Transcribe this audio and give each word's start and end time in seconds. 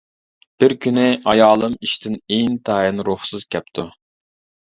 بىر 0.61 0.73
كۈنى 0.85 1.03
ئايالىم 1.33 1.75
ئىشتىن 1.87 2.17
ئىنتايىن 2.37 3.05
روھسىز 3.11 3.47
كەپتۇ. 3.57 3.85